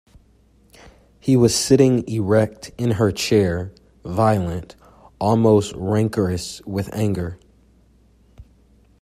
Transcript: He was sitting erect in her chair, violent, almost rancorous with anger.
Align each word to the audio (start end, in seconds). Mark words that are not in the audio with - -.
He 1.19 1.37
was 1.37 1.53
sitting 1.53 2.03
erect 2.09 2.71
in 2.75 2.93
her 2.93 3.11
chair, 3.11 3.71
violent, 4.03 4.75
almost 5.19 5.73
rancorous 5.75 6.59
with 6.65 6.91
anger. 6.91 7.37